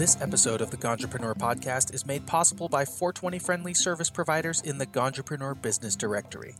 [0.00, 4.78] This episode of the Ganjapreneur podcast is made possible by 420 friendly service providers in
[4.78, 6.54] the Ganjapreneur Business Directory.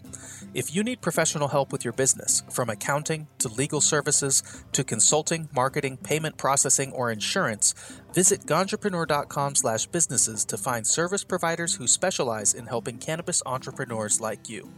[0.52, 4.42] If you need professional help with your business, from accounting to legal services
[4.72, 7.72] to consulting, marketing, payment processing, or insurance,
[8.12, 14.70] visit ganjapreneur.com/businesses to find service providers who specialize in helping cannabis entrepreneurs like you.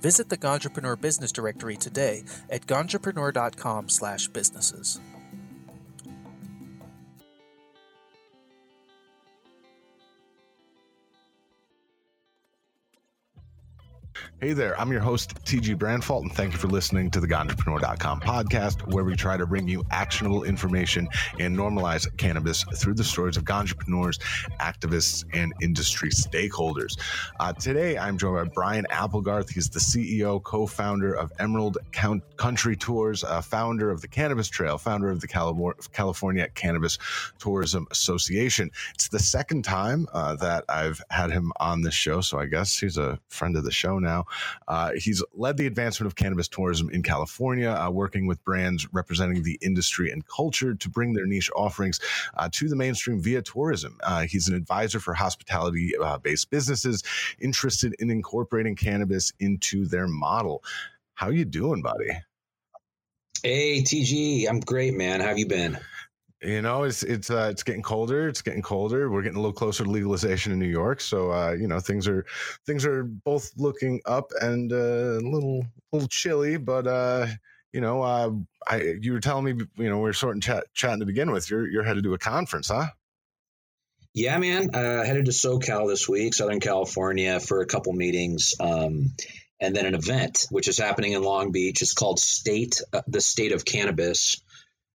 [0.00, 5.00] Visit the Ganjapreneur Business Directory today at ganjapreneur.com/businesses.
[14.38, 18.20] Hey there, I'm your host, TG Branfalt, and thank you for listening to the Ganjapreneur.com
[18.20, 21.08] podcast, where we try to bring you actionable information
[21.40, 24.20] and normalize cannabis through the stories of ganjapreneurs,
[24.60, 27.00] activists, and industry stakeholders.
[27.40, 29.48] Uh, today, I'm joined by Brian Applegarth.
[29.48, 31.78] He's the CEO, co founder of Emerald
[32.36, 36.98] Country Tours, uh, founder of the Cannabis Trail, founder of the California Cannabis
[37.38, 38.70] Tourism Association.
[38.92, 42.78] It's the second time uh, that I've had him on this show, so I guess
[42.78, 44.25] he's a friend of the show now.
[44.68, 49.42] Uh, he's led the advancement of cannabis tourism in California, uh, working with brands representing
[49.42, 52.00] the industry and culture to bring their niche offerings
[52.36, 53.98] uh, to the mainstream via tourism.
[54.02, 57.02] Uh, he's an advisor for hospitality uh, based businesses
[57.38, 60.62] interested in incorporating cannabis into their model.
[61.14, 62.10] How you doing, buddy?
[63.42, 65.20] Hey, TG, I'm great, man.
[65.20, 65.78] How have you been?
[66.42, 69.54] You know it's it's uh, it's getting colder it's getting colder we're getting a little
[69.54, 72.26] closer to legalization in new york so uh, you know things are
[72.66, 77.26] things are both looking up and uh, a little little chilly but uh
[77.72, 78.30] you know uh
[78.68, 81.30] i you were telling me you know we are sort of chat, chatting to begin
[81.30, 82.86] with you're you're headed to a conference huh?
[84.12, 89.12] Yeah man uh headed to socal this week southern california for a couple meetings um
[89.60, 91.82] and then an event which is happening in long beach.
[91.82, 94.40] It's called state uh, the state of cannabis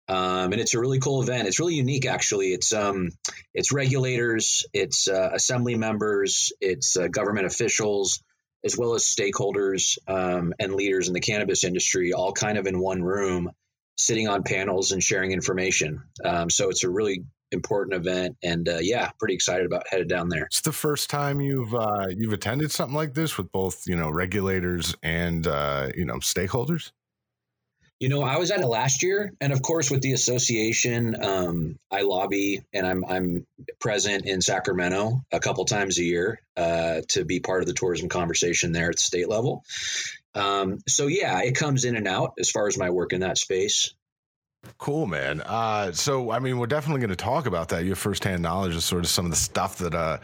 [0.10, 1.48] um, and it's a really cool event.
[1.48, 2.48] It's really unique, actually.
[2.48, 3.12] It's um,
[3.54, 8.22] it's regulators, it's uh, assembly members, it's uh, government officials,
[8.66, 12.80] as well as stakeholders um, and leaders in the cannabis industry, all kind of in
[12.80, 13.52] one room,
[13.98, 16.02] sitting on panels and sharing information.
[16.25, 20.30] Um, so it's a really important event, and uh, yeah, pretty excited about headed down
[20.30, 20.46] there.
[20.46, 24.09] It's the first time you've uh, you've attended something like this with both you know
[24.09, 26.92] regulators and uh, you know stakeholders.
[28.00, 31.78] You know, I was at it last year, and of course, with the association, um,
[31.92, 33.46] I lobby and I'm I'm
[33.82, 38.08] present in Sacramento a couple times a year uh, to be part of the tourism
[38.08, 39.66] conversation there at the state level.
[40.34, 43.38] Um, so yeah, it comes in and out as far as my work in that
[43.38, 43.94] space.
[44.78, 45.42] Cool, man.
[45.42, 47.86] Uh, so, I mean, we're definitely going to talk about that.
[47.86, 50.18] Your firsthand knowledge of sort of some of the stuff that, uh,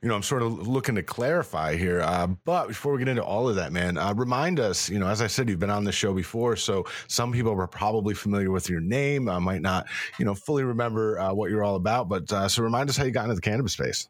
[0.00, 2.00] you know, I'm sort of looking to clarify here.
[2.00, 5.08] Uh, but before we get into all of that, man, uh, remind us, you know,
[5.08, 6.54] as I said, you've been on the show before.
[6.56, 9.86] So some people are probably familiar with your name, uh, might not,
[10.18, 12.08] you know, fully remember uh, what you're all about.
[12.08, 14.08] But so remind us how you got into the cannabis space.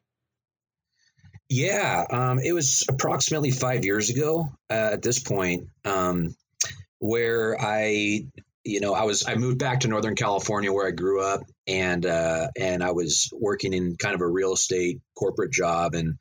[1.48, 5.68] Yeah, um, it was approximately five years ago at this point.
[5.84, 6.36] Um,
[7.00, 8.26] where I
[8.64, 12.04] you know, I was I moved back to Northern California where I grew up, and
[12.04, 16.18] uh, and I was working in kind of a real estate corporate job, and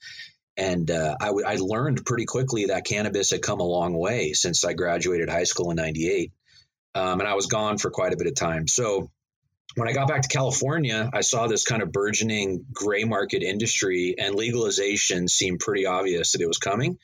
[0.56, 4.34] and uh, I, w- I learned pretty quickly that cannabis had come a long way
[4.34, 6.32] since I graduated high school in '98,
[6.96, 8.68] um, and I was gone for quite a bit of time.
[8.68, 9.10] So
[9.76, 14.16] when I got back to California, I saw this kind of burgeoning gray market industry,
[14.18, 16.98] and legalization seemed pretty obvious that it was coming.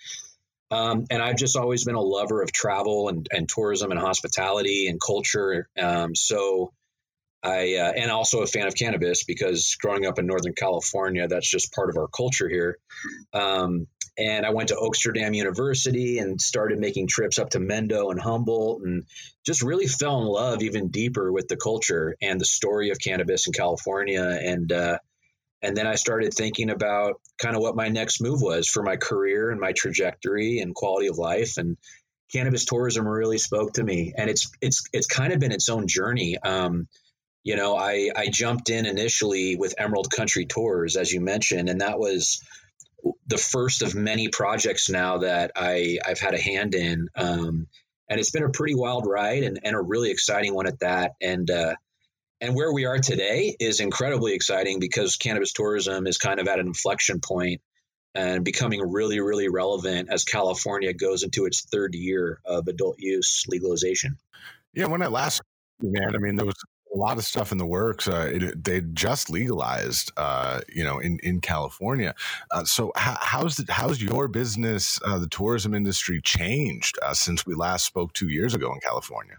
[0.72, 4.88] Um, and I've just always been a lover of travel and, and tourism and hospitality
[4.88, 5.68] and culture.
[5.78, 6.74] Um, so
[7.44, 11.50] I, uh, and also a fan of cannabis because growing up in Northern California, that's
[11.50, 12.78] just part of our culture here.
[13.34, 13.88] Um,
[14.18, 18.82] and I went to Oaksterdam University and started making trips up to Mendo and Humboldt
[18.84, 19.03] and
[19.46, 23.46] just really fell in love even deeper with the culture and the story of cannabis
[23.46, 24.24] in California.
[24.24, 24.97] And, uh,
[25.66, 28.98] and then I started thinking about kind of what my next move was for my
[28.98, 31.58] career and my trajectory and quality of life.
[31.58, 31.78] And
[32.31, 34.14] cannabis tourism really spoke to me.
[34.16, 36.38] And it's it's it's kind of been its own journey.
[36.38, 36.88] Um,
[37.44, 41.82] you know, I I jumped in initially with Emerald Country Tours, as you mentioned, and
[41.82, 42.41] that was
[43.28, 47.08] the first of many projects now that I I've had a hand in.
[47.16, 47.67] Um,
[48.08, 51.14] and it's been a pretty wild ride and, and a really exciting one at that.
[51.22, 51.73] And uh,
[52.41, 56.59] and where we are today is incredibly exciting because cannabis tourism is kind of at
[56.59, 57.61] an inflection point
[58.14, 63.43] and becoming really, really relevant as California goes into its third year of adult use
[63.47, 64.17] legalization.
[64.73, 65.41] Yeah, when I last
[65.82, 66.55] man, I mean, there was
[66.93, 68.08] a lot of stuff in the works.
[68.08, 72.16] Uh, it, they just legalized, uh, you know, in in California.
[72.52, 77.46] Uh, so how, how's the, how's your business, uh, the tourism industry, changed uh, since
[77.46, 79.35] we last spoke two years ago in California?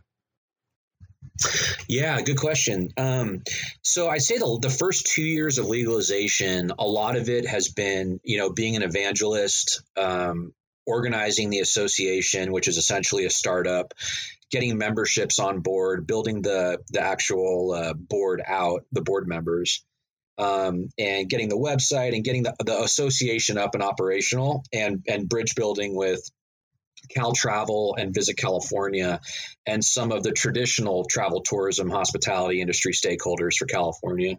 [1.88, 2.90] Yeah, good question.
[2.96, 3.42] Um,
[3.82, 7.68] so I'd say the, the first two years of legalization, a lot of it has
[7.68, 10.52] been, you know, being an evangelist, um,
[10.86, 13.92] organizing the association, which is essentially a startup,
[14.50, 19.84] getting memberships on board, building the the actual uh, board out, the board members,
[20.38, 25.28] um, and getting the website and getting the, the association up and operational, and and
[25.28, 26.30] bridge building with
[27.14, 29.20] Cal Travel and Visit California,
[29.66, 34.36] and some of the traditional travel, tourism, hospitality industry stakeholders for California.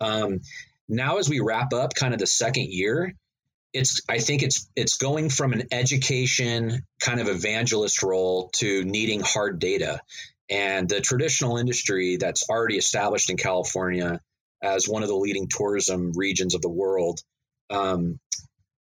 [0.00, 0.40] Um,
[0.88, 3.14] now, as we wrap up kind of the second year,
[3.72, 9.20] it's I think it's it's going from an education kind of evangelist role to needing
[9.20, 10.00] hard data.
[10.50, 14.20] And the traditional industry that's already established in California
[14.62, 17.20] as one of the leading tourism regions of the world
[17.70, 18.20] um,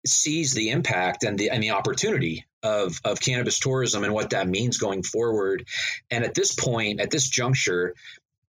[0.06, 4.48] sees the impact and the and the opportunity of of cannabis tourism and what that
[4.48, 5.68] means going forward.
[6.10, 7.94] And at this point, at this juncture,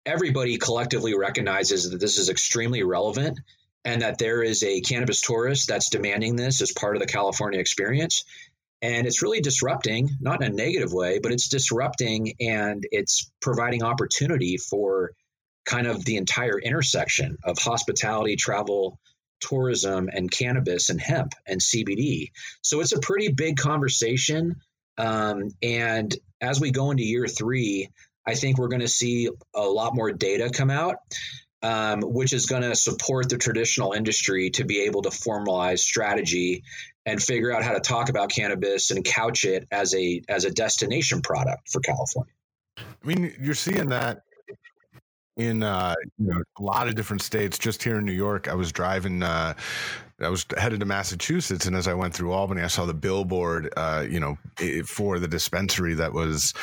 [0.05, 3.39] everybody collectively recognizes that this is extremely relevant
[3.85, 7.61] and that there is a cannabis tourist that's demanding this as part of the California
[7.61, 8.25] experience.
[8.83, 13.83] And it's really disrupting, not in a negative way, but it's disrupting and it's providing
[13.83, 15.13] opportunity for
[15.65, 18.99] kind of the entire intersection of hospitality, travel,
[19.41, 22.31] tourism, and cannabis and hemp and CBD.
[22.62, 24.56] So it's a pretty big conversation.
[24.99, 27.91] Um, and as we go into year three,
[28.27, 30.97] I think we're going to see a lot more data come out
[31.62, 36.62] um, which is going to support the traditional industry to be able to formalize strategy
[37.05, 40.50] and figure out how to talk about cannabis and couch it as a as a
[40.50, 42.33] destination product for California.
[42.79, 44.23] I mean, you're seeing that
[45.37, 47.59] in uh, you know a lot of different states.
[47.59, 49.23] Just here in New York, I was driving.
[49.23, 49.55] Uh,
[50.21, 53.71] I was headed to Massachusetts, and as I went through Albany, I saw the billboard,
[53.77, 54.38] uh, you know,
[54.87, 56.55] for the dispensary that was,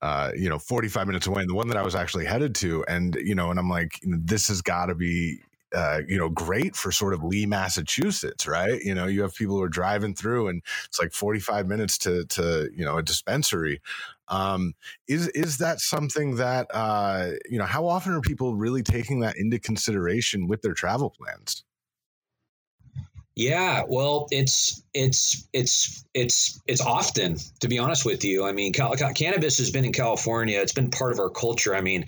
[0.00, 2.84] uh, you know, 45 minutes away, and the one that I was actually headed to,
[2.88, 5.40] and you know, and I'm like, this has got to be
[5.74, 8.80] uh, you know, great for sort of Lee, Massachusetts, right?
[8.82, 11.96] You know, you have people who are driving through, and it's like forty five minutes
[11.98, 13.80] to to you know a dispensary.
[14.28, 14.74] Um,
[15.08, 17.64] is is that something that uh, you know?
[17.64, 21.64] How often are people really taking that into consideration with their travel plans?
[23.34, 28.44] Yeah, well, it's it's it's it's it's often, to be honest with you.
[28.44, 31.74] I mean, cannabis has been in California; it's been part of our culture.
[31.74, 32.04] I mean,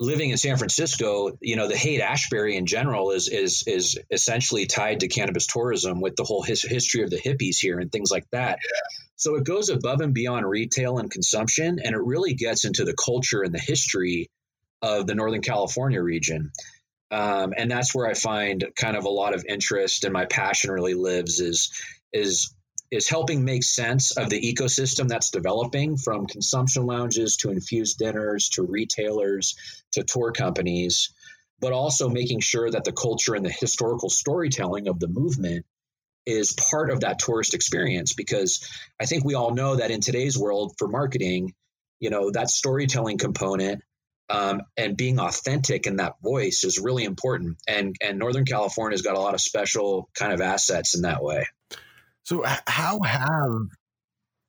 [0.00, 4.66] living in San Francisco, you know, the Haight Ashbury in general is is is essentially
[4.66, 8.10] tied to cannabis tourism with the whole his, history of the hippies here and things
[8.10, 8.58] like that.
[9.16, 12.94] So it goes above and beyond retail and consumption, and it really gets into the
[12.94, 14.30] culture and the history
[14.80, 16.50] of the Northern California region.
[17.10, 20.70] Um, and that's where I find kind of a lot of interest and my passion
[20.70, 21.70] really lives is
[22.12, 22.54] is
[22.90, 28.48] is helping make sense of the ecosystem that's developing from consumption lounges to infused dinners
[28.50, 29.56] to retailers
[29.92, 31.10] to tour companies,
[31.60, 35.66] but also making sure that the culture and the historical storytelling of the movement
[36.26, 38.68] is part of that tourist experience because
[39.00, 41.54] I think we all know that in today's world for marketing,
[41.98, 43.82] you know, that storytelling component
[44.28, 47.58] um, and being authentic in that voice is really important.
[47.66, 51.46] And and Northern California's got a lot of special kind of assets in that way.
[52.22, 53.68] So, how have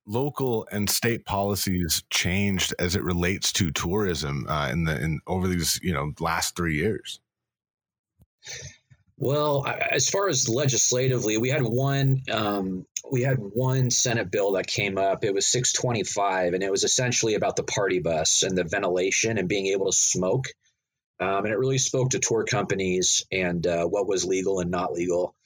[0.06, 5.48] local and state policies changed as it relates to tourism uh, in the in over
[5.48, 7.20] these you know last three years?
[9.16, 14.66] Well, as far as legislatively, we had one um, we had one Senate bill that
[14.66, 15.24] came up.
[15.24, 19.48] It was 625, and it was essentially about the party bus and the ventilation and
[19.48, 20.46] being able to smoke.
[21.20, 24.92] Um, and it really spoke to tour companies and uh, what was legal and not
[24.92, 25.36] legal.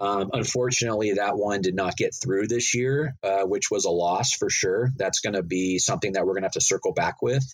[0.00, 4.32] Um, unfortunately, that one did not get through this year, uh, which was a loss
[4.32, 4.90] for sure.
[4.96, 7.44] That's going to be something that we're going to have to circle back with.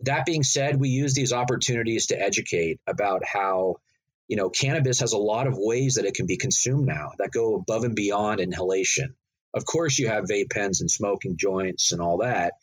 [0.00, 3.76] That being said, we use these opportunities to educate about how,
[4.28, 7.32] you know, cannabis has a lot of ways that it can be consumed now that
[7.32, 9.14] go above and beyond inhalation.
[9.52, 12.54] Of course, you have vape pens and smoking joints and all that,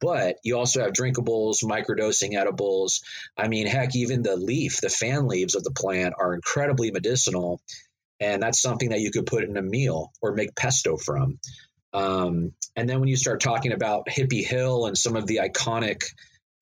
[0.00, 3.02] but you also have drinkables, microdosing edibles.
[3.36, 7.60] I mean, heck, even the leaf, the fan leaves of the plant are incredibly medicinal
[8.22, 11.40] and that's something that you could put in a meal or make pesto from.
[11.92, 16.04] Um, and then when you start talking about Hippie Hill and some of the iconic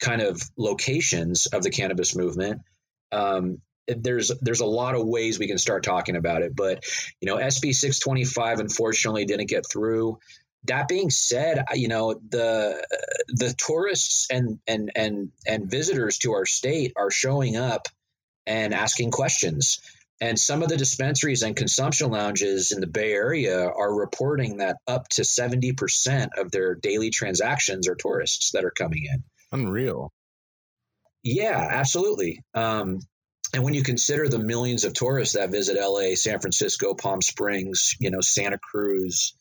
[0.00, 2.62] kind of locations of the cannabis movement,
[3.12, 6.56] um, there's there's a lot of ways we can start talking about it.
[6.56, 6.84] But
[7.20, 10.18] you know, SB 625 unfortunately didn't get through.
[10.64, 12.82] That being said, you know the
[13.28, 17.86] the tourists and and and and visitors to our state are showing up
[18.46, 19.80] and asking questions.
[20.20, 24.76] And some of the dispensaries and consumption lounges in the Bay Area are reporting that
[24.86, 29.24] up to 70% of their daily transactions are tourists that are coming in.
[29.50, 30.12] Unreal.
[31.22, 32.42] Yeah, absolutely.
[32.54, 33.00] Um,
[33.54, 37.96] and when you consider the millions of tourists that visit LA, San Francisco, Palm Springs,
[37.98, 39.34] you know, Santa Cruz,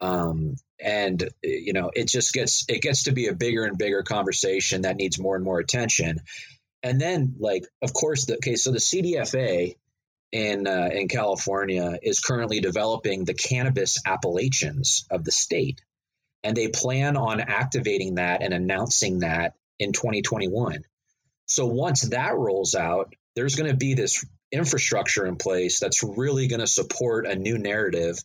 [0.00, 4.02] um, and you know, it just gets it gets to be a bigger and bigger
[4.02, 6.20] conversation that needs more and more attention.
[6.84, 9.74] And then, like, of course, the okay, so the CDFA
[10.32, 15.80] in uh, in California is currently developing the cannabis appellations of the state,
[16.42, 20.84] and they plan on activating that and announcing that in 2021.
[21.46, 26.46] So once that rolls out, there's going to be this infrastructure in place that's really
[26.46, 28.18] going to support a new narrative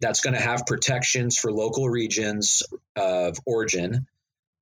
[0.00, 2.62] that's going to have protections for local regions
[2.96, 4.06] of origin.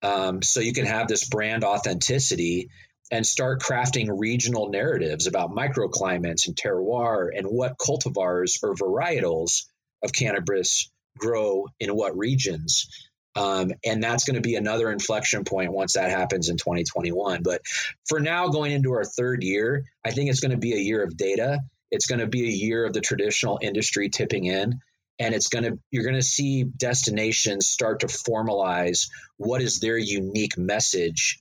[0.03, 2.71] Um, so you can have this brand authenticity
[3.11, 9.65] and start crafting regional narratives about microclimates and terroir and what cultivars or varietals
[10.03, 12.89] of cannabis grow in what regions.
[13.35, 17.43] Um, and that's going to be another inflection point once that happens in 2021.
[17.43, 17.63] But
[18.09, 21.03] for now, going into our third year, I think it's going to be a year
[21.03, 21.61] of data.
[21.91, 24.81] It's going to be a year of the traditional industry tipping in.
[25.21, 29.99] And it's going to, you're going to see destinations start to formalize what is their
[29.99, 31.41] unique message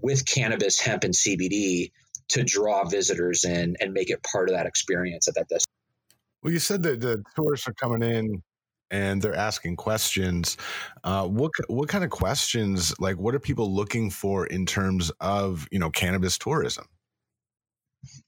[0.00, 1.92] with cannabis, hemp, and CBD
[2.28, 5.70] to draw visitors in and make it part of that experience at that destination.
[6.42, 8.42] Well, you said that the tourists are coming in
[8.90, 10.56] and they're asking questions.
[11.02, 12.94] Uh, what what kind of questions?
[13.00, 16.86] Like, what are people looking for in terms of you know cannabis tourism?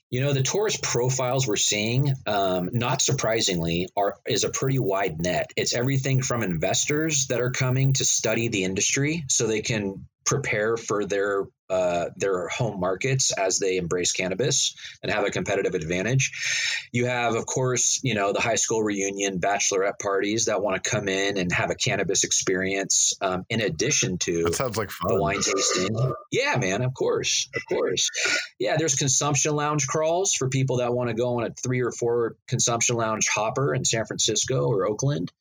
[0.09, 5.21] You know, the tourist profiles we're seeing, um, not surprisingly, are is a pretty wide
[5.21, 5.51] net.
[5.57, 10.77] It's everything from investors that are coming to study the industry so they can prepare
[10.77, 16.89] for their uh, their home markets as they embrace cannabis and have a competitive advantage.
[16.93, 20.91] You have, of course, you know the high school reunion, bachelorette parties that want to
[20.91, 25.15] come in and have a cannabis experience um, in addition to that sounds like fun.
[25.15, 25.97] the wine tasting.
[26.31, 28.11] Yeah, man, of course, of course.
[28.59, 31.93] Yeah, there's consumption lounge crawls for people that want to go on a three or
[31.93, 35.33] four consumption lounge hopper in San Francisco or Oakland.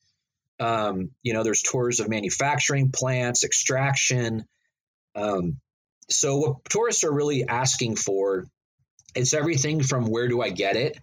[0.58, 4.44] Um, you know, there's tours of manufacturing plants, extraction.
[5.16, 5.58] Um,
[6.10, 8.46] so what tourists are really asking for,
[9.14, 10.98] it's everything from where do I get it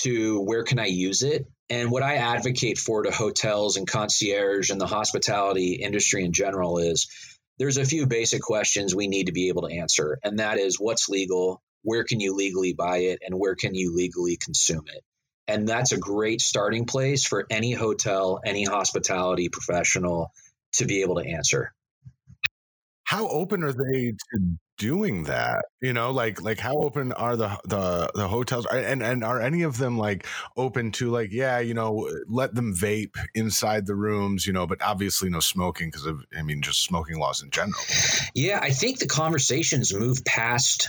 [0.00, 1.46] to where can I use it.
[1.68, 6.78] And what I advocate for to hotels and concierge and the hospitality industry in general
[6.78, 7.08] is
[7.58, 10.18] there's a few basic questions we need to be able to answer.
[10.24, 13.94] And that is what's legal, where can you legally buy it, and where can you
[13.94, 15.02] legally consume it?
[15.46, 20.32] And that's a great starting place for any hotel, any hospitality professional
[20.74, 21.72] to be able to answer
[23.12, 25.66] how open are they to doing that?
[25.82, 28.66] You know like like how open are the the the hotels?
[28.66, 30.26] And and are any of them like
[30.56, 34.80] open to like yeah you know let them vape inside the rooms you know but
[34.80, 37.82] obviously no smoking because of i mean just smoking laws in general.
[38.34, 40.88] Yeah i think the conversations move past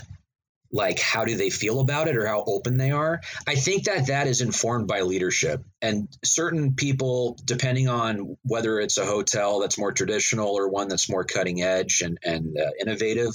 [0.74, 3.22] like how do they feel about it or how open they are?
[3.48, 5.64] I think that that is informed by leadership.
[5.82, 11.10] And certain people depending on whether it's a hotel that's more traditional or one that's
[11.10, 13.34] more cutting edge and, and uh, innovative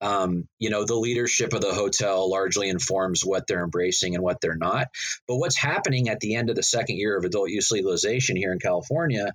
[0.00, 4.40] um, you know the leadership of the hotel largely informs what they're embracing and what
[4.40, 4.88] they're not.
[5.26, 8.52] But what's happening at the end of the second year of adult use legalization here
[8.52, 9.32] in california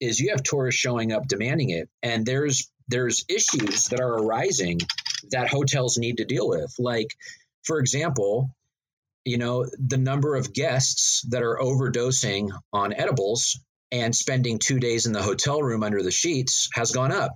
[0.00, 1.88] is you have tourists showing up demanding it.
[2.02, 4.80] And there's there's issues that are arising
[5.30, 6.74] that hotels need to deal with.
[6.78, 7.08] Like,
[7.64, 8.50] for example,
[9.24, 15.06] you know, the number of guests that are overdosing on edibles and spending two days
[15.06, 17.32] in the hotel room under the sheets has gone up.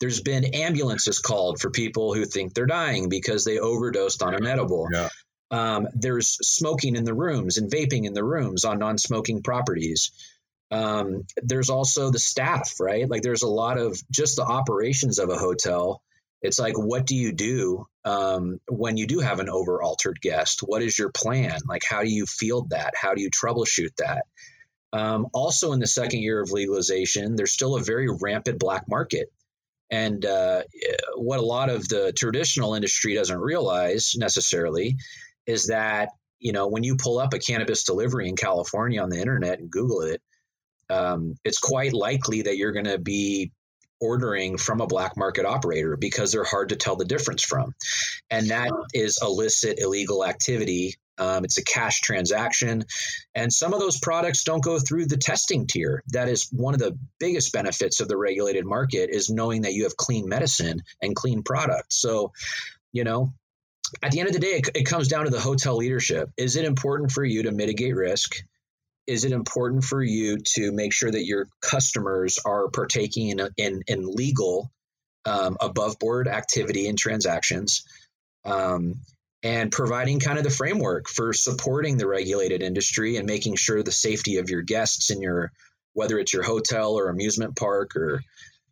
[0.00, 4.46] There's been ambulances called for people who think they're dying because they overdosed on an
[4.46, 4.88] edible.
[4.92, 5.08] Yeah.
[5.50, 10.12] Um, there's smoking in the rooms and vaping in the rooms on non smoking properties.
[10.70, 13.08] Um, there's also the staff, right?
[13.08, 16.02] Like there's a lot of just the operations of a hotel
[16.42, 20.60] it's like what do you do um, when you do have an over altered guest?
[20.64, 21.58] What is your plan?
[21.66, 22.94] Like how do you field that?
[23.00, 24.24] How do you troubleshoot that?
[24.92, 29.28] Um, also in the second year of legalization there's still a very rampant black market.
[29.92, 30.62] And uh,
[31.16, 34.96] what a lot of the traditional industry doesn't realize necessarily
[35.46, 39.20] is that you know when you pull up a cannabis delivery in california on the
[39.20, 40.20] internet and google it
[40.88, 43.52] um, it's quite likely that you're going to be
[44.00, 47.74] ordering from a black market operator because they're hard to tell the difference from.
[48.30, 50.96] And that is illicit, illegal activity.
[51.18, 52.84] Um, it's a cash transaction.
[53.34, 56.02] And some of those products don't go through the testing tier.
[56.08, 59.82] That is one of the biggest benefits of the regulated market is knowing that you
[59.82, 62.00] have clean medicine and clean products.
[62.00, 62.32] So,
[62.92, 63.34] you know,
[64.02, 66.30] at the end of the day, it, it comes down to the hotel leadership.
[66.36, 68.36] Is it important for you to mitigate risk?
[69.06, 73.82] Is it important for you to make sure that your customers are partaking in, in,
[73.86, 74.70] in legal
[75.24, 77.82] um, above board activity and transactions,
[78.44, 78.94] um,
[79.42, 83.92] and providing kind of the framework for supporting the regulated industry and making sure the
[83.92, 85.50] safety of your guests in your
[85.92, 88.22] whether it's your hotel or amusement park or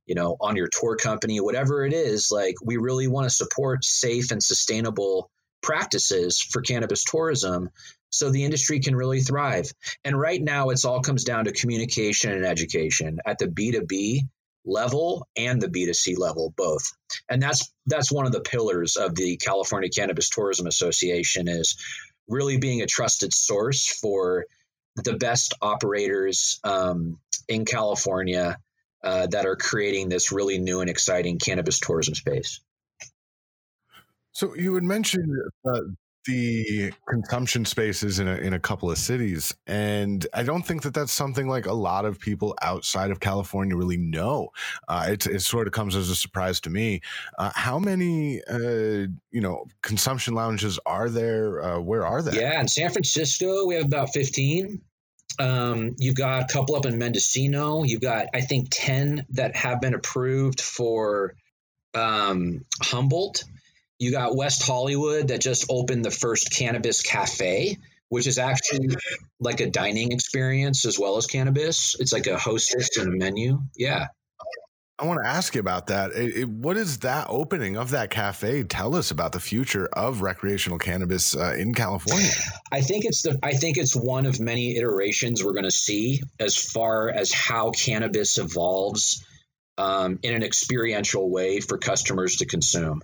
[0.07, 3.85] you know on your tour company whatever it is like we really want to support
[3.85, 5.31] safe and sustainable
[5.63, 7.71] practices for cannabis tourism
[8.11, 9.71] so the industry can really thrive
[10.05, 14.21] and right now it's all comes down to communication and education at the b2b
[14.65, 16.91] level and the b2c level both
[17.29, 21.77] and that's that's one of the pillars of the california cannabis tourism association is
[22.29, 24.45] really being a trusted source for
[24.97, 28.59] the best operators um, in california
[29.03, 32.61] uh, that are creating this really new and exciting cannabis tourism space.
[34.33, 35.31] So you had mentioned
[35.65, 35.81] uh,
[36.27, 40.95] the consumption spaces in a, in a couple of cities, and I don't think that
[40.95, 44.51] that's something like a lot of people outside of California really know.
[44.89, 47.01] Uh, it, it sort of comes as a surprise to me.
[47.39, 51.63] Uh, how many uh, you know consumption lounges are there?
[51.63, 52.41] Uh, where are they?
[52.41, 54.83] Yeah, in San Francisco we have about fifteen.
[55.39, 57.85] Um, you've got a couple up in Mendocino.
[57.85, 61.35] You've got, I think, 10 that have been approved for
[61.95, 63.45] um, Humboldt.
[63.99, 67.79] You got West Hollywood that just opened the first cannabis cafe,
[68.09, 68.97] which is actually
[69.41, 71.97] like a dining experience as well as cannabis.
[71.99, 73.61] It's like a hostess and a menu.
[73.77, 74.09] Yeah.
[75.01, 76.11] I want to ask you about that.
[76.11, 80.23] It, it, what is that opening of that cafe tell us about the future of
[80.23, 82.31] recreational cannabis uh, in California?
[82.73, 86.23] I think it's the I think it's one of many iterations we're going to see
[86.41, 89.25] as far as how cannabis evolves
[89.77, 93.01] um, in an experiential way for customers to consume.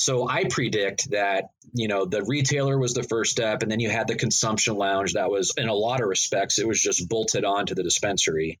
[0.00, 3.90] So I predict that you know the retailer was the first step, and then you
[3.90, 7.44] had the consumption lounge that was in a lot of respects it was just bolted
[7.44, 8.58] onto the dispensary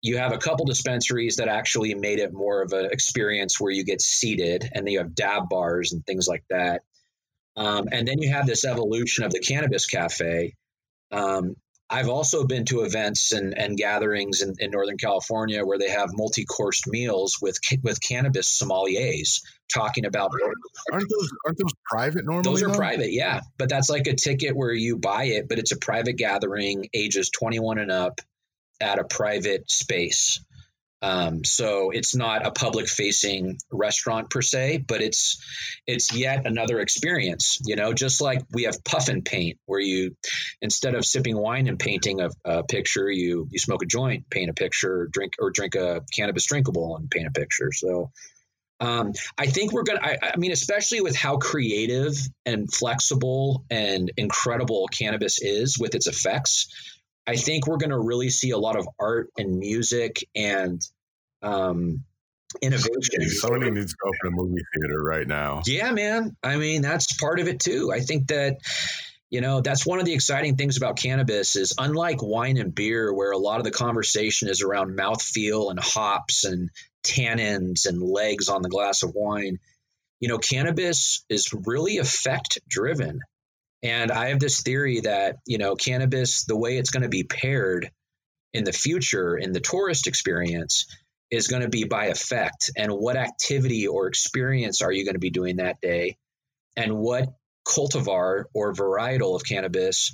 [0.00, 3.84] you have a couple dispensaries that actually made it more of an experience where you
[3.84, 6.82] get seated and then you have dab bars and things like that.
[7.56, 10.54] Um, and then you have this evolution of the cannabis cafe.
[11.10, 11.56] Um,
[11.90, 16.10] I've also been to events and, and gatherings in, in, Northern California where they have
[16.12, 19.40] multi-coursed meals with with cannabis sommeliers
[19.72, 20.30] talking about.
[20.92, 22.42] Aren't those aren't those private normally?
[22.42, 22.74] Those are though?
[22.74, 23.40] private, yeah.
[23.56, 27.30] But that's like a ticket where you buy it, but it's a private gathering, ages
[27.30, 28.20] 21 and up
[28.80, 30.40] at a private space.
[31.00, 35.40] Um, so it's not a public facing restaurant per se, but it's
[35.86, 37.58] it's yet another experience.
[37.64, 40.16] You know, just like we have puff and paint, where you
[40.60, 44.50] instead of sipping wine and painting a, a picture, you you smoke a joint, paint
[44.50, 47.70] a picture, drink or drink a cannabis drinkable and paint a picture.
[47.72, 48.10] So
[48.80, 50.00] um, I think we're gonna.
[50.02, 56.06] I, I mean, especially with how creative and flexible and incredible cannabis is with its
[56.06, 56.68] effects
[57.28, 60.80] I think we're going to really see a lot of art and music and
[61.42, 62.04] um,
[62.62, 63.28] innovation.
[63.28, 65.60] Somebody needs to open a movie theater right now.
[65.66, 66.34] Yeah, man.
[66.42, 67.92] I mean, that's part of it too.
[67.92, 68.56] I think that
[69.28, 73.12] you know that's one of the exciting things about cannabis is unlike wine and beer
[73.12, 76.70] where a lot of the conversation is around mouthfeel and hops and
[77.04, 79.58] tannins and legs on the glass of wine
[80.18, 83.20] you know cannabis is really effect driven
[83.82, 87.24] and I have this theory that, you know, cannabis, the way it's going to be
[87.24, 87.90] paired
[88.52, 90.86] in the future in the tourist experience
[91.30, 92.70] is going to be by effect.
[92.76, 96.16] And what activity or experience are you going to be doing that day?
[96.76, 97.28] And what
[97.66, 100.12] cultivar or varietal of cannabis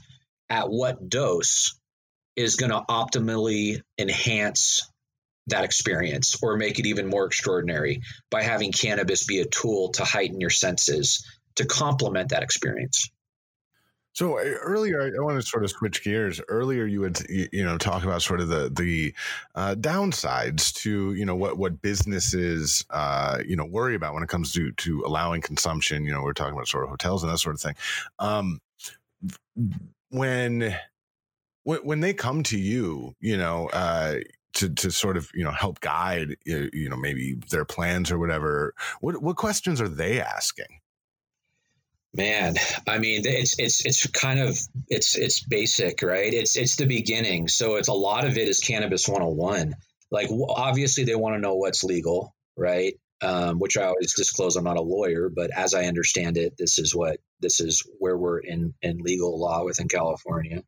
[0.51, 1.79] at what dose
[2.37, 4.91] is going to optimally enhance
[5.47, 10.05] that experience or make it even more extraordinary by having cannabis be a tool to
[10.05, 11.25] heighten your senses
[11.57, 13.11] to complement that experience.
[14.15, 16.41] So uh, earlier, I want to sort of switch gears.
[16.49, 19.13] Earlier, you would you know talk about sort of the the
[19.57, 24.29] uh, downsides to you know what what businesses uh, you know worry about when it
[24.29, 26.05] comes to to allowing consumption.
[26.05, 27.75] You know, we're talking about sort of hotels and that sort of thing.
[28.21, 28.61] Um,
[30.11, 30.77] when
[31.65, 33.69] when they come to you, you know.
[33.69, 34.21] Uh,
[34.55, 38.73] to, to sort of you know help guide you know maybe their plans or whatever
[39.01, 40.79] what what questions are they asking
[42.17, 42.55] Man,
[42.87, 44.57] I mean, it's it's it's kind of
[44.89, 46.33] it's it's basic, right?
[46.33, 47.49] It's it's the beginning.
[47.49, 49.75] So it's a lot of it is cannabis 101.
[50.13, 52.95] Like obviously they want to know what's legal, right?
[53.21, 56.79] Um, which I always disclose I'm not a lawyer, but as I understand it, this
[56.79, 60.63] is what this is where we're in in legal law within California.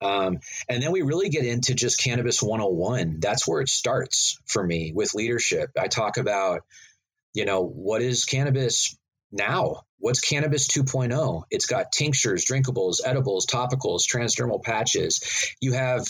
[0.00, 3.20] Um, and then we really get into just cannabis 101.
[3.20, 5.70] That's where it starts for me with leadership.
[5.78, 6.62] I talk about,
[7.34, 8.96] you know, what is cannabis
[9.32, 9.82] now?
[9.98, 11.44] What's Cannabis 2.0?
[11.50, 15.20] It's got tinctures, drinkables, edibles, topicals, transdermal patches.
[15.60, 16.06] You have,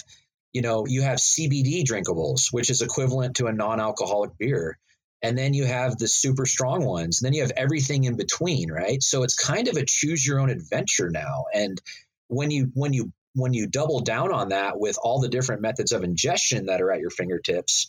[0.52, 4.78] you know, you have CBD drinkables, which is equivalent to a non-alcoholic beer.
[5.22, 8.70] and then you have the super strong ones and then you have everything in between
[8.70, 11.80] right so it's kind of a choose your own adventure now and
[12.28, 15.92] when you when you when you double down on that with all the different methods
[15.92, 17.88] of ingestion that are at your fingertips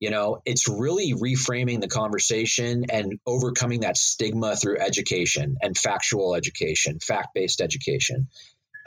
[0.00, 6.34] you know it's really reframing the conversation and overcoming that stigma through education and factual
[6.34, 8.28] education fact-based education.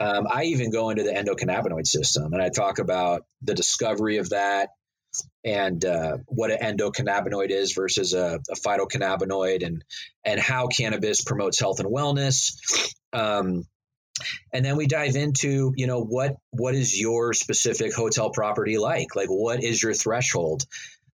[0.00, 4.30] Um, i even go into the endocannabinoid system and i talk about the discovery of
[4.30, 4.70] that
[5.44, 9.84] and uh, what an endocannabinoid is versus a, a, phytocannabinoid and
[10.24, 12.52] and how cannabis promotes health and wellness.
[13.12, 13.64] Um,
[14.52, 19.16] and then we dive into you know what what is your specific hotel property like?
[19.16, 20.64] Like what is your threshold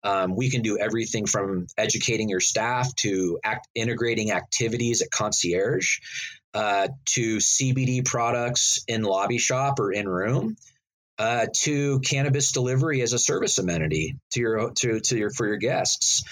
[0.04, 5.98] um, we can do everything from educating your staff to act, integrating activities at concierge
[6.54, 10.56] uh, to cbd products in lobby shop or in room
[11.18, 15.56] uh, to cannabis delivery as a service amenity to your to, to your for your
[15.56, 16.22] guests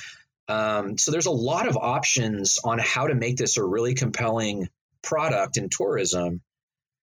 [0.48, 4.68] um, so there's a lot of options on how to make this a really compelling
[5.02, 6.42] product in tourism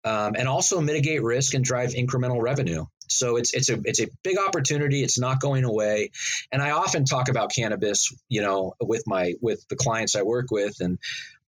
[0.05, 2.85] um, and also mitigate risk and drive incremental revenue.
[3.07, 5.03] So it's it's a it's a big opportunity.
[5.03, 6.11] It's not going away.
[6.51, 10.51] And I often talk about cannabis, you know, with my with the clients I work
[10.51, 10.99] with, and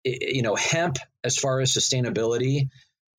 [0.05, 2.69] you know, hemp as far as sustainability,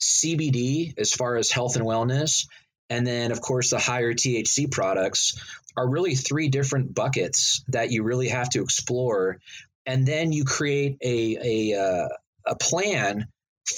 [0.01, 2.47] CBD as far as health and wellness,
[2.89, 5.39] and then of course the higher THC products
[5.75, 9.39] are really three different buckets that you really have to explore,
[9.85, 12.07] and then you create a a uh,
[12.45, 13.27] a plan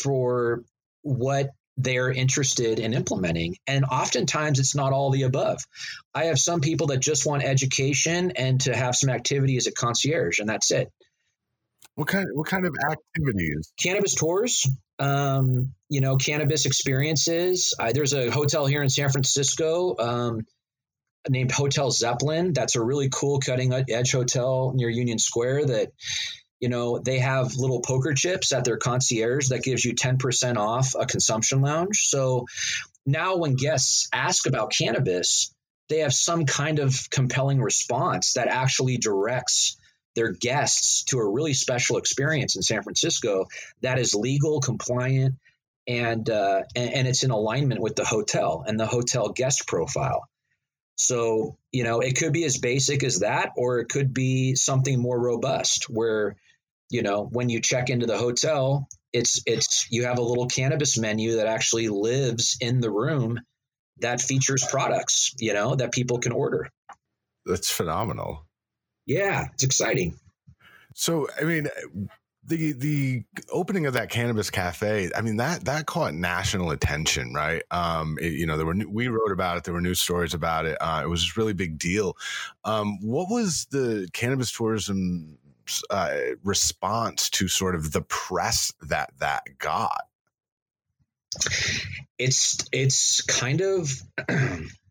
[0.01, 0.63] for
[1.03, 3.57] what they're interested in implementing.
[3.67, 5.59] And oftentimes it's not all the above.
[6.13, 9.71] I have some people that just want education and to have some activity as a
[9.71, 10.91] concierge, and that's it.
[11.95, 13.71] What kind what kind of activities?
[13.81, 14.67] Cannabis tours,
[14.99, 17.73] um, you know, cannabis experiences.
[17.79, 20.41] Uh, there's a hotel here in San Francisco um,
[21.29, 22.53] named Hotel Zeppelin.
[22.53, 25.91] That's a really cool cutting edge hotel near Union Square that
[26.59, 30.95] you know they have little poker chips at their concierge that gives you 10% off
[30.99, 32.45] a consumption lounge so
[33.05, 35.53] now when guests ask about cannabis
[35.89, 39.77] they have some kind of compelling response that actually directs
[40.15, 43.45] their guests to a really special experience in San Francisco
[43.81, 45.35] that is legal, compliant,
[45.87, 50.27] and, uh, and, and it's in alignment with the hotel and the hotel guest profile.
[50.97, 54.99] So, you know, it could be as basic as that, or it could be something
[54.99, 56.37] more robust where,
[56.89, 60.97] you know, when you check into the hotel, it's it's you have a little cannabis
[60.97, 63.39] menu that actually lives in the room
[63.99, 66.69] that features products, you know, that people can order.
[67.45, 68.45] That's phenomenal.
[69.05, 70.17] Yeah, it's exciting.
[70.95, 71.67] So, I mean,
[72.47, 77.63] the the opening of that cannabis cafe i mean that that caught national attention right?
[77.71, 80.65] Um it, you know there were we wrote about it there were news stories about
[80.65, 80.77] it.
[80.79, 82.17] Uh, it was a really big deal.
[82.63, 85.37] Um what was the cannabis tourism
[85.89, 90.05] uh, response to sort of the press that that got?
[92.17, 93.91] It's it's kind of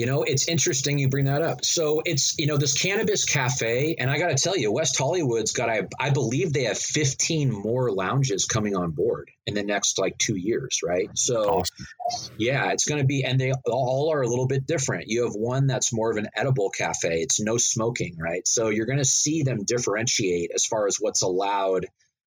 [0.00, 1.62] You know, it's interesting you bring that up.
[1.62, 5.52] So it's, you know, this cannabis cafe, and I got to tell you, West Hollywood's
[5.52, 9.98] got, I, I believe they have 15 more lounges coming on board in the next
[9.98, 11.10] like two years, right?
[11.16, 12.34] So, awesome.
[12.38, 15.08] yeah, it's going to be, and they all are a little bit different.
[15.08, 18.48] You have one that's more of an edible cafe, it's no smoking, right?
[18.48, 21.84] So you're going to see them differentiate as far as what's allowed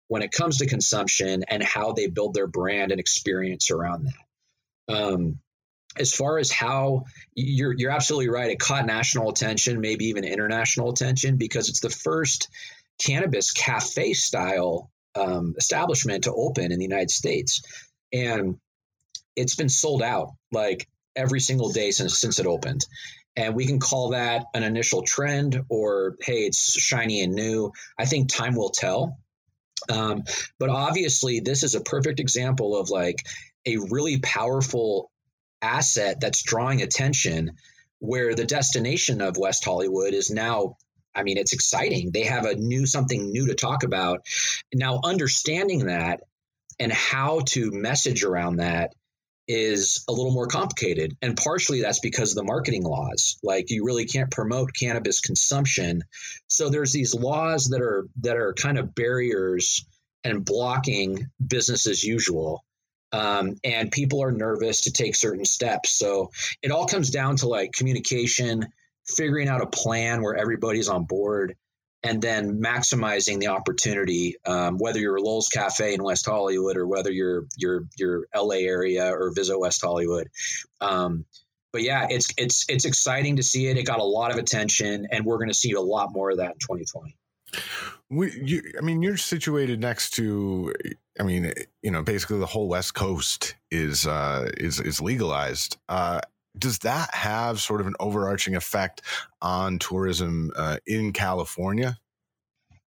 [0.09, 4.95] when it comes to consumption and how they build their brand and experience around that.
[4.95, 5.39] Um,
[5.97, 8.51] as far as how you're you're absolutely right.
[8.51, 12.49] It caught national attention maybe even international attention because it's the first
[13.03, 17.61] cannabis cafe style um, establishment to open in the united states.
[18.11, 18.57] And
[19.35, 22.85] it's been sold out like every single day since since it opened.
[23.35, 27.71] And we can call that an initial trend or hey it's shiny and new.
[27.97, 29.17] I think time will tell.
[29.89, 30.23] Um,
[30.59, 33.25] but obviously this is a perfect example of like
[33.65, 35.11] a really powerful
[35.63, 37.53] asset that's drawing attention
[37.99, 40.75] where the destination of West Hollywood is now
[41.15, 42.11] I mean it's exciting.
[42.11, 44.25] They have a new something new to talk about.
[44.73, 46.21] Now understanding that
[46.79, 48.93] and how to message around that
[49.47, 53.85] is a little more complicated and partially that's because of the marketing laws like you
[53.85, 56.01] really can't promote cannabis consumption
[56.47, 59.85] so there's these laws that are that are kind of barriers
[60.23, 62.63] and blocking business as usual
[63.13, 65.93] um, and people are nervous to take certain steps.
[65.97, 68.67] So it all comes down to like communication,
[69.07, 71.55] figuring out a plan where everybody's on board,
[72.01, 74.35] and then maximizing the opportunity.
[74.45, 78.55] Um, whether you're a Lowell's Cafe in West Hollywood or whether you're you're you're LA
[78.55, 80.27] area or visit West Hollywood.
[80.81, 81.25] Um,
[81.71, 83.77] but yeah, it's it's it's exciting to see it.
[83.77, 86.37] It got a lot of attention, and we're going to see a lot more of
[86.37, 87.15] that in 2020.
[88.09, 90.73] We, you, I mean, you're situated next to,
[91.19, 95.77] I mean, you know, basically the whole West Coast is uh, is is legalized.
[95.87, 96.21] Uh,
[96.57, 99.01] does that have sort of an overarching effect
[99.41, 101.97] on tourism uh, in California?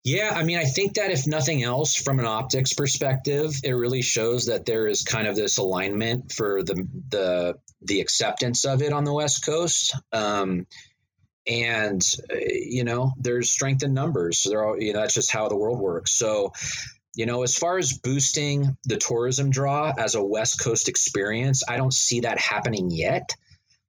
[0.04, 4.02] Yeah, I mean, I think that if nothing else, from an optics perspective, it really
[4.02, 8.94] shows that there is kind of this alignment for the the the acceptance of it
[8.94, 9.96] on the West Coast.
[10.12, 10.66] Um,
[11.48, 14.46] and uh, you know, there's strength in numbers.
[14.48, 16.14] There, are, you know, that's just how the world works.
[16.14, 16.54] So,
[17.16, 21.78] you know, as far as boosting the tourism draw as a West Coast experience, I
[21.78, 23.36] don't see that happening yet.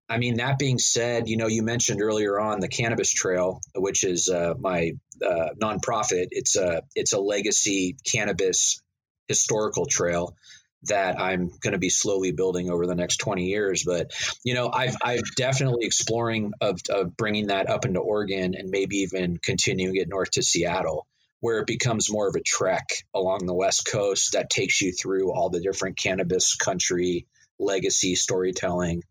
[0.08, 4.04] I mean, that being said, you know, you mentioned earlier on the Cannabis Trail, which
[4.04, 4.92] is uh, my
[5.24, 6.28] uh, nonprofit.
[6.32, 8.82] It's a it's a legacy cannabis
[9.28, 10.36] historical trail
[10.84, 13.84] that I'm going to be slowly building over the next 20 years.
[13.84, 14.12] But
[14.44, 18.98] you know, I've I've definitely exploring of, of bringing that up into Oregon and maybe
[18.98, 21.06] even continuing it north to Seattle,
[21.42, 25.32] where it becomes more of a trek along the West Coast that takes you through
[25.32, 27.26] all the different cannabis country
[27.58, 29.02] legacy storytelling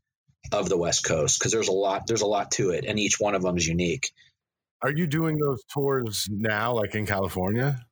[0.53, 3.19] of the West Coast because there's a lot there's a lot to it, and each
[3.19, 4.11] one of them is unique.
[4.81, 7.85] Are you doing those tours now, like in California?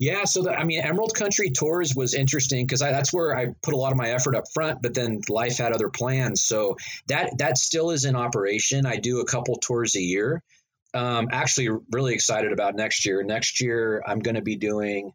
[0.00, 3.74] Yeah, so the, I mean, Emerald Country Tours was interesting because that's where I put
[3.74, 4.82] a lot of my effort up front.
[4.82, 8.86] But then life had other plans, so that that still is in operation.
[8.86, 10.42] I do a couple tours a year.
[10.92, 13.22] Um, actually, really excited about next year.
[13.22, 15.12] Next year, I'm going to be doing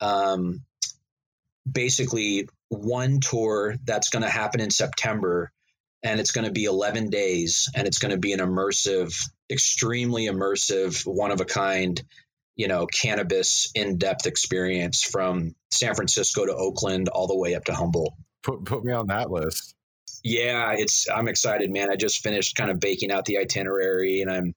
[0.00, 0.62] um,
[1.70, 5.50] basically one tour that's going to happen in September
[6.04, 9.14] and it's going to be 11 days and it's going to be an immersive
[9.50, 12.02] extremely immersive one of a kind
[12.56, 17.74] you know cannabis in-depth experience from san francisco to oakland all the way up to
[17.74, 18.14] humboldt.
[18.42, 19.74] Put, put me on that list.
[20.22, 21.90] Yeah it's i'm excited man.
[21.90, 24.54] I just finished kind of baking out the itinerary and i'm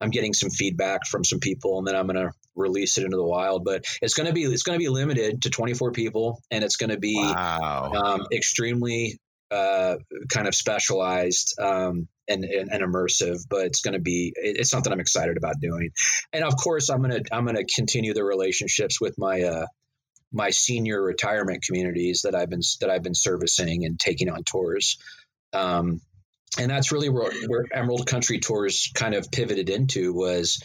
[0.00, 3.16] i'm getting some feedback from some people and then i'm going to release it into
[3.16, 6.40] the wild but it's going to be it's going to be limited to 24 people
[6.50, 7.92] and it's going to be wow.
[7.94, 9.18] um, extremely
[9.50, 9.96] uh,
[10.28, 14.92] kind of specialized um, and, and, and, immersive, but it's going to be it's something
[14.92, 15.90] I'm excited about doing.
[16.32, 19.66] And of course, I'm gonna I'm gonna continue the relationships with my uh,
[20.32, 24.98] my senior retirement communities that I've been that I've been servicing and taking on tours.
[25.52, 26.00] Um,
[26.58, 30.62] and that's really where, where Emerald Country Tours kind of pivoted into was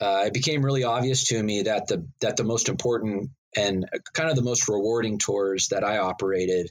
[0.00, 4.28] uh, it became really obvious to me that the that the most important and kind
[4.28, 6.70] of the most rewarding tours that I operated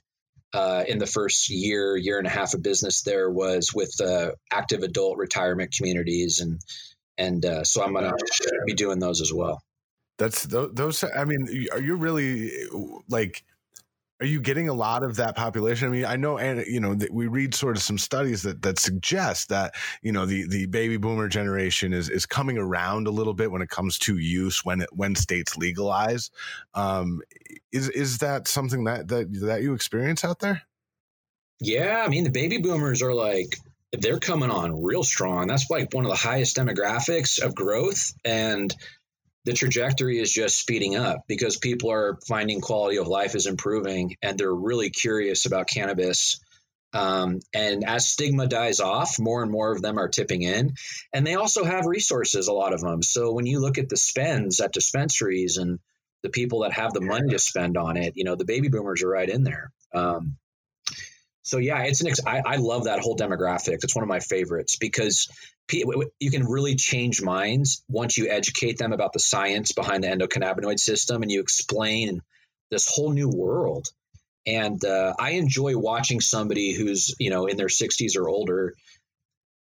[0.54, 4.32] uh, in the first year, year and a half of business there was with uh,
[4.52, 6.62] active adult retirement communities, and
[7.18, 9.62] and uh, so I'm going to be doing those as well.
[10.18, 11.04] That's those.
[11.04, 12.52] I mean, are you really
[13.10, 13.44] like?
[14.22, 15.90] Are you getting a lot of that population?
[15.90, 18.80] I mean, I know, and you know, we read sort of some studies that that
[18.80, 23.34] suggest that you know the the baby boomer generation is is coming around a little
[23.34, 26.32] bit when it comes to use when it, when states legalize.
[26.74, 27.22] Um,
[27.74, 30.62] is is that something that that that you experience out there?
[31.60, 33.58] Yeah, I mean, the baby boomers are like
[33.92, 35.48] they're coming on real strong.
[35.48, 38.74] That's like one of the highest demographics of growth and
[39.46, 44.18] the trajectory is just speeding up because people are finding quality of life is improving
[44.22, 46.40] and they're really curious about cannabis.
[46.94, 50.74] Um, and as stigma dies off, more and more of them are tipping in.
[51.14, 53.04] And they also have resources, a lot of them.
[53.04, 55.80] So when you look at the spends at dispensaries and
[56.24, 59.04] the people that have the money to spend on it, you know, the baby boomers
[59.04, 59.72] are right in there.
[59.94, 60.38] Um,
[61.46, 62.08] so yeah, it's an.
[62.08, 63.78] Ex- I, I love that whole demographic.
[63.84, 65.30] It's one of my favorites because
[65.72, 70.80] you can really change minds once you educate them about the science behind the endocannabinoid
[70.80, 72.22] system and you explain
[72.72, 73.88] this whole new world.
[74.48, 78.74] And uh, I enjoy watching somebody who's you know in their 60s or older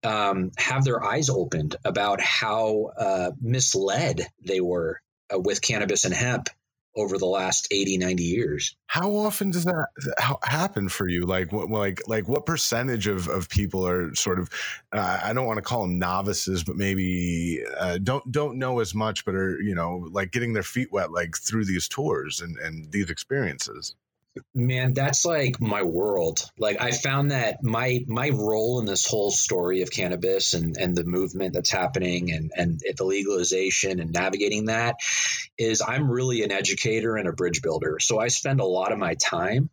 [0.04, 5.02] um, have their eyes opened about how uh, misled they were
[5.34, 6.48] uh, with cannabis and hemp
[6.96, 8.76] over the last 80 90 years.
[8.88, 9.88] How often does that
[10.44, 11.26] happen for you?
[11.26, 14.50] Like what like like what percentage of, of people are sort of
[14.94, 18.94] uh, i don't want to call them novices but maybe uh, don't don't know as
[18.94, 22.58] much but are you know like getting their feet wet like through these tours and
[22.58, 23.96] and these experiences
[24.54, 26.40] man that's like my world.
[26.58, 30.96] Like i found that my my role in this whole story of cannabis and and
[30.96, 34.96] the movement that's happening and and the legalization and navigating that
[35.58, 38.00] is i'm really an educator and a bridge builder.
[38.00, 39.70] So i spend a lot of my time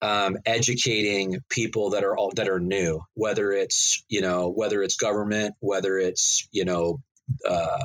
[0.00, 4.96] um, educating people that are all that are new whether it's you know whether it's
[4.96, 7.00] government whether it's you know
[7.48, 7.78] uh,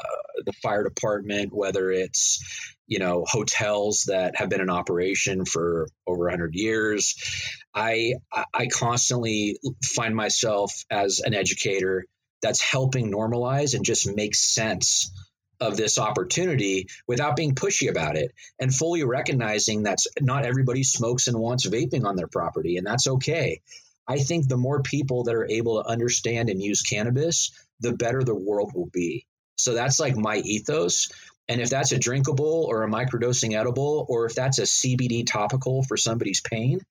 [0.48, 6.24] the fire department, whether it's you know hotels that have been in operation for over
[6.24, 7.16] 100 years.
[7.76, 8.14] I
[8.54, 12.06] i constantly find myself as an educator
[12.42, 15.12] that's helping normalize and just make sense
[15.60, 21.28] of this opportunity without being pushy about it and fully recognizing that not everybody smokes
[21.28, 23.62] and wants vaping on their property and that's okay.
[24.08, 28.24] I think the more people that are able to understand and use cannabis the better
[28.24, 29.26] the world will be
[29.58, 31.10] so that's like my ethos
[31.50, 35.84] and if that's a drinkable or a microdosing edible, or if that's a CBD topical
[35.84, 36.82] for somebody's pain,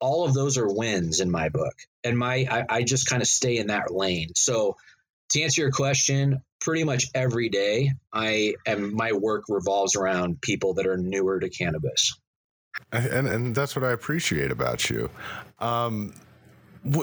[0.00, 1.74] all of those are wins in my book.
[2.04, 4.30] And my I, I just kind of stay in that lane.
[4.36, 4.76] So
[5.30, 10.74] to answer your question, pretty much every day I am my work revolves around people
[10.74, 12.16] that are newer to cannabis.
[12.92, 15.10] And and that's what I appreciate about you.
[15.58, 16.12] Um,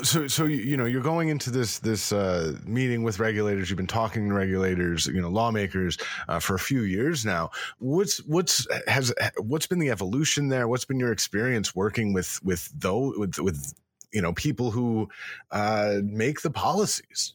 [0.03, 3.69] so so you know you're going into this this uh, meeting with regulators.
[3.69, 7.51] You've been talking to regulators you know lawmakers uh, for a few years now.
[7.79, 10.67] What's what's has what's been the evolution there?
[10.67, 13.73] What's been your experience working with with those with with
[14.11, 15.09] you know people who
[15.51, 17.33] uh, make the policies?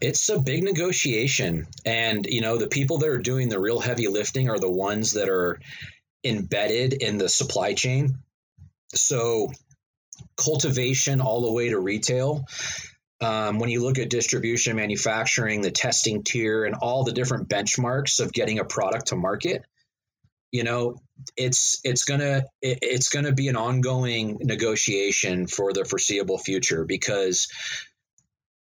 [0.00, 1.66] It's a big negotiation.
[1.84, 5.12] And you know the people that are doing the real heavy lifting are the ones
[5.12, 5.60] that are
[6.24, 8.18] embedded in the supply chain.
[8.94, 9.50] So
[10.36, 12.44] cultivation all the way to retail.
[13.20, 18.18] Um, when you look at distribution, manufacturing, the testing tier, and all the different benchmarks
[18.18, 19.64] of getting a product to market,
[20.50, 20.96] you know,
[21.36, 27.48] it's it's gonna it, it's gonna be an ongoing negotiation for the foreseeable future because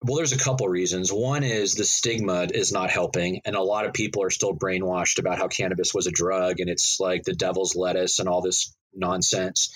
[0.03, 1.11] well, there's a couple reasons.
[1.11, 5.19] One is the stigma is not helping, and a lot of people are still brainwashed
[5.19, 8.75] about how cannabis was a drug and it's like the devil's lettuce and all this
[8.93, 9.71] nonsense.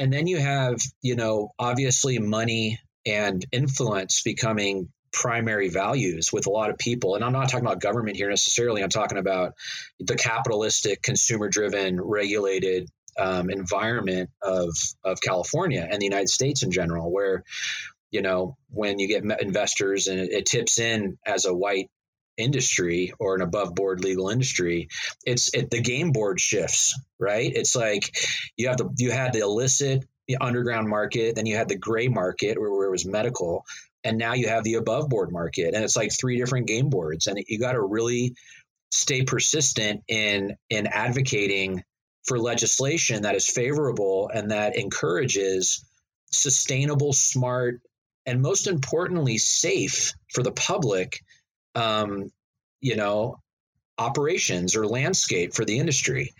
[0.00, 6.50] And then you have, you know, obviously money and influence becoming primary values with a
[6.50, 7.16] lot of people.
[7.16, 8.82] And I'm not talking about government here necessarily.
[8.82, 9.52] I'm talking about
[9.98, 14.70] the capitalistic, consumer driven, regulated um, environment of,
[15.04, 17.44] of California and the United States in general, where,
[18.10, 21.90] you know, when you get investors and it, it tips in as a white
[22.40, 24.88] industry or an above board legal industry
[25.24, 27.52] it's it, the game board shifts right?
[27.54, 28.16] It's like
[28.56, 30.04] you have the you had the illicit
[30.40, 33.64] underground market then you had the gray market where, where it was medical
[34.04, 37.26] and now you have the above board market and it's like three different game boards
[37.26, 38.34] and you got to really
[38.92, 41.82] stay persistent in in advocating
[42.24, 45.84] for legislation that is favorable and that encourages
[46.30, 47.80] sustainable smart
[48.24, 51.24] and most importantly safe for the public
[51.74, 52.30] um,
[52.80, 53.38] you know,
[53.98, 56.32] operations or landscape for the industry.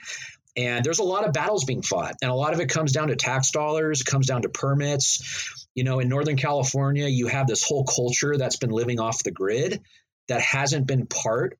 [0.56, 3.08] And there's a lot of battles being fought, and a lot of it comes down
[3.08, 5.66] to tax dollars, comes down to permits.
[5.74, 9.30] You know, in Northern California, you have this whole culture that's been living off the
[9.30, 9.80] grid
[10.28, 11.56] that hasn't been part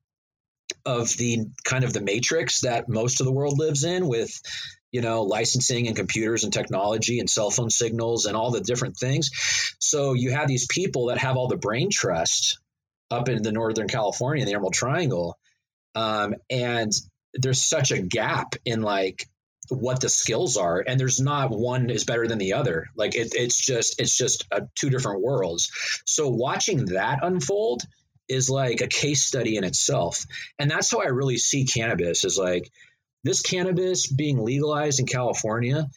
[0.85, 4.41] of the kind of the matrix that most of the world lives in with
[4.91, 8.97] you know licensing and computers and technology and cell phone signals and all the different
[8.97, 9.29] things
[9.79, 12.59] so you have these people that have all the brain trust
[13.11, 15.37] up in the Northern California, the Emerald Triangle.
[15.95, 16.91] Um, and
[17.33, 19.27] there's such a gap in like
[19.69, 22.87] what the skills are and there's not one is better than the other.
[22.95, 25.71] Like it, it's just it's just a, two different worlds.
[26.05, 27.83] So watching that unfold
[28.27, 30.25] is like a case study in itself.
[30.59, 32.69] And that's how i really see cannabis is like
[33.23, 35.87] this cannabis being legalized in california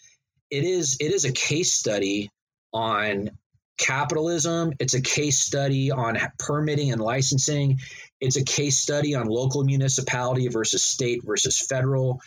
[0.50, 2.30] it is it is a case study
[2.72, 3.30] on
[3.76, 4.72] capitalism.
[4.78, 7.80] It's a case study on permitting and licensing.
[8.20, 12.20] It's a case study on local municipality versus state versus federal.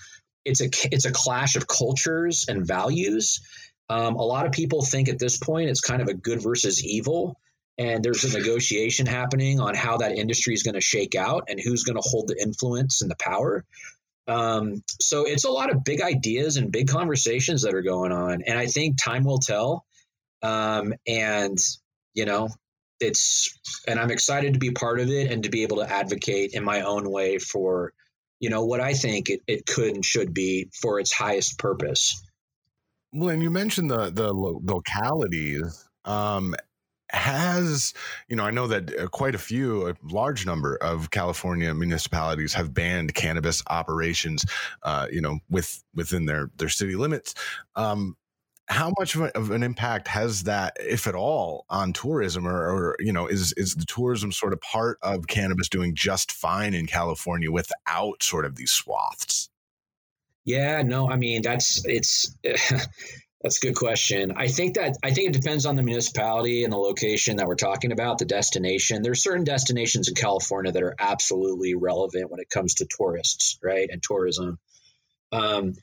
[0.46, 3.42] It's a it's a clash of cultures and values.
[3.90, 6.84] Um, a lot of people think at this point it's kind of a good versus
[6.86, 7.40] evil,
[7.78, 11.60] and there's a negotiation happening on how that industry is going to shake out and
[11.60, 13.64] who's going to hold the influence and the power.
[14.28, 18.44] Um, so it's a lot of big ideas and big conversations that are going on,
[18.46, 19.86] and I think time will tell.
[20.42, 21.58] Um, and,
[22.14, 22.50] you know,
[23.00, 26.54] it's, and I'm excited to be part of it and to be able to advocate
[26.54, 27.94] in my own way for,
[28.40, 32.22] you know, what I think it, it could and should be for its highest purpose.
[33.14, 35.88] Well, and you mentioned the, the lo- localities.
[36.06, 36.56] Um,
[37.10, 37.94] has
[38.28, 42.54] you know i know that uh, quite a few a large number of california municipalities
[42.54, 44.46] have banned cannabis operations
[44.84, 47.34] uh, you know with within their their city limits
[47.76, 48.18] um,
[48.68, 53.14] how much of, an impact has that, if at all, on tourism, or, or, you
[53.14, 57.52] know, is is the tourism sort of part of cannabis doing just fine in California
[57.52, 59.50] without sort of these swaths?
[60.44, 62.36] Yeah, no, I mean that's it's
[63.44, 64.34] That's a good question.
[64.36, 67.56] I think that I think it depends on the municipality and the location that we're
[67.56, 69.04] talking about, the destination.
[69.04, 73.88] There's certain destinations in California that are absolutely relevant when it comes to tourists, right,
[73.92, 74.58] and tourism.
[75.32, 75.76] Um,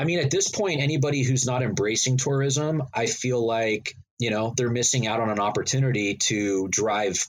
[0.00, 4.54] I mean, at this point, anybody who's not embracing tourism, I feel like you know
[4.56, 7.22] they're missing out on an opportunity to drive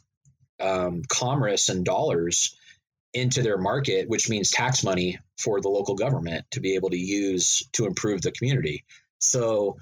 [0.57, 2.55] um, commerce and dollars
[3.13, 6.97] into their market, which means tax money for the local government to be able to
[6.97, 8.85] use to improve the community.
[9.19, 9.75] So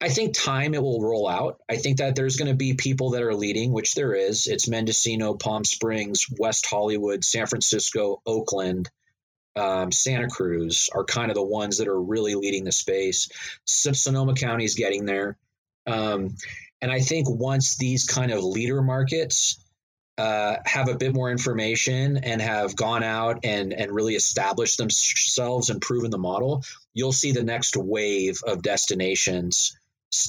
[0.00, 1.60] I think time it will roll out.
[1.68, 4.46] I think that there's going to be people that are leading, which there is.
[4.46, 8.88] It's Mendocino, Palm Springs, West Hollywood, San Francisco, Oakland,
[9.58, 13.28] um, Santa Cruz are kind of the ones that are really leading the space.
[13.64, 15.36] Sonoma County is getting there.
[15.86, 16.36] Um,
[16.80, 19.62] and I think once these kind of leader markets
[20.16, 25.70] uh, have a bit more information and have gone out and and really established themselves
[25.70, 29.76] and proven the model, you'll see the next wave of destinations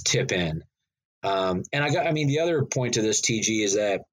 [0.05, 0.63] tip in.
[1.23, 4.03] Um, and I got, I mean, the other point to this TG is that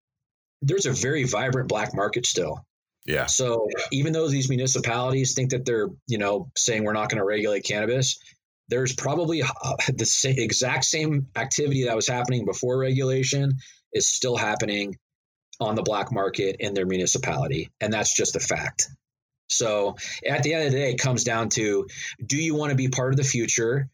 [0.62, 2.64] there's a very vibrant black market still.
[3.06, 3.26] Yeah.
[3.26, 7.24] So even though these municipalities think that they're, you know, saying we're not going to
[7.24, 8.18] regulate cannabis,
[8.68, 13.58] there's probably uh, the same, exact same activity that was happening before regulation
[13.92, 14.96] is still happening
[15.60, 17.70] on the black market in their municipality.
[17.80, 18.88] And that's just a fact.
[19.48, 19.96] So
[20.26, 21.86] at the end of the day, it comes down to
[22.24, 23.88] do you want to be part of the future?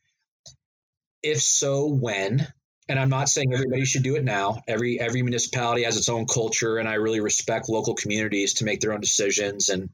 [1.23, 2.49] If so, when?
[2.89, 4.61] And I'm not saying everybody should do it now.
[4.67, 8.81] Every every municipality has its own culture, and I really respect local communities to make
[8.81, 9.91] their own decisions and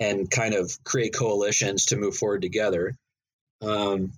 [0.00, 2.94] and kind of create coalitions to move forward together.
[3.60, 4.12] Um,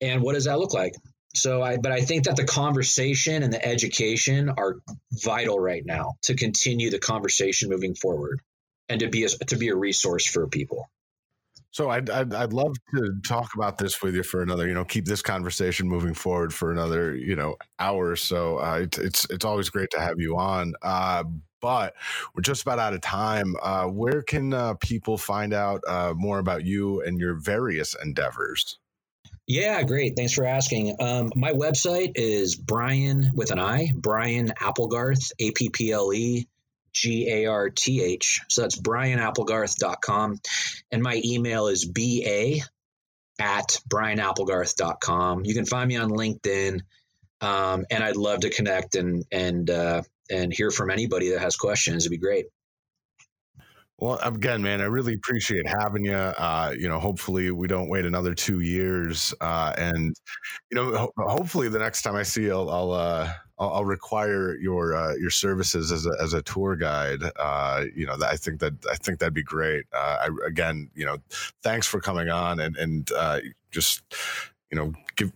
[0.00, 0.92] and what does that look like?
[1.34, 4.76] So I, but I think that the conversation and the education are
[5.12, 8.40] vital right now to continue the conversation moving forward
[8.88, 10.88] and to be a, to be a resource for people.
[11.70, 14.84] So I'd, I'd, I'd love to talk about this with you for another, you know,
[14.84, 18.58] keep this conversation moving forward for another, you know, hour or so.
[18.58, 20.74] Uh, it, it's it's always great to have you on.
[20.82, 21.24] Uh,
[21.60, 21.94] but
[22.34, 23.56] we're just about out of time.
[23.62, 28.78] Uh, where can uh, people find out uh, more about you and your various endeavors?
[29.46, 30.14] Yeah, great.
[30.16, 30.96] Thanks for asking.
[31.00, 36.48] Um, my website is Brian with an I, Brian Applegarth, A P P L E
[36.96, 38.40] G A R T H.
[38.48, 40.40] So that's brianapplegarth.com.
[40.90, 42.60] And my email is ba
[43.38, 45.44] at brianapplegarth.com.
[45.44, 46.80] You can find me on LinkedIn.
[47.42, 51.54] Um, and I'd love to connect and, and, uh, and hear from anybody that has
[51.56, 52.04] questions.
[52.04, 52.46] It'd be great.
[53.98, 56.12] Well, again, man, I really appreciate having you.
[56.14, 60.14] Uh, you know, hopefully we don't wait another two years, uh, and
[60.70, 63.84] you know, ho- hopefully the next time I see you, I'll I'll, uh, I'll, I'll
[63.84, 67.22] require your uh, your services as a as a tour guide.
[67.38, 69.86] Uh, you know, I think that I think that'd be great.
[69.92, 71.18] Uh, I, again, you know,
[71.62, 73.10] thanks for coming on and and
[73.70, 74.02] just
[74.70, 75.32] you know, give,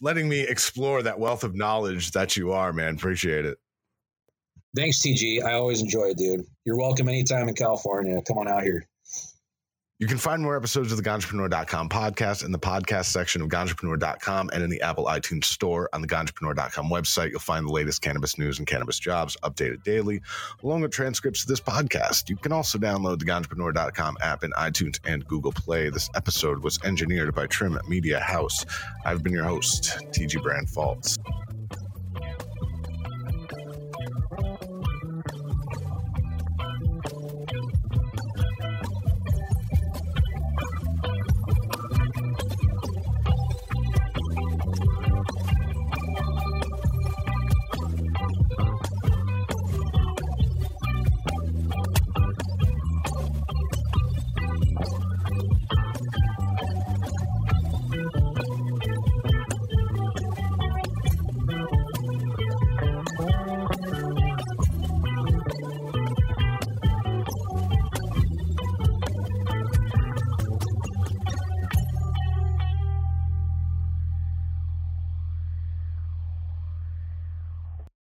[0.00, 2.94] letting me explore that wealth of knowledge that you are, man.
[2.94, 3.58] Appreciate it.
[4.76, 5.44] Thanks, TG.
[5.44, 6.44] I always enjoy it, dude.
[6.64, 8.20] You're welcome anytime in California.
[8.26, 8.86] Come on out here.
[10.04, 14.50] You can find more episodes of the Ganjapreneur.com podcast in the podcast section of Ganjapreneur.com
[14.52, 17.30] and in the Apple iTunes store on the Ganjapreneur.com website.
[17.30, 20.20] You'll find the latest cannabis news and cannabis jobs updated daily,
[20.62, 22.28] along with transcripts of this podcast.
[22.28, 25.88] You can also download the Ganjapreneur.com app in iTunes and Google Play.
[25.88, 28.66] This episode was engineered by Trim Media House.
[29.06, 31.16] I've been your host, TG Branfalt.